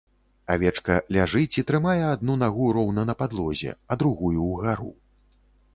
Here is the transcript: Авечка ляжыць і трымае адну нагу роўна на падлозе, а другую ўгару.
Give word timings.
Авечка 0.53 0.95
ляжыць 1.17 1.57
і 1.63 1.65
трымае 1.73 1.99
адну 2.15 2.39
нагу 2.45 2.73
роўна 2.79 3.01
на 3.11 3.19
падлозе, 3.21 3.71
а 3.91 4.01
другую 4.03 4.37
ўгару. 4.51 4.91